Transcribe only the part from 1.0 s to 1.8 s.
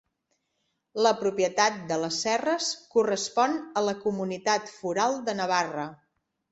La propietat